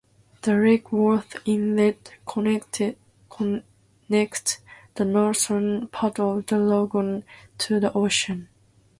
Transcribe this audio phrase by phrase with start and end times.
[0.41, 2.79] The Lake Worth Inlet connects
[4.95, 7.23] the northern part of the lagoon
[7.59, 8.47] to the ocean.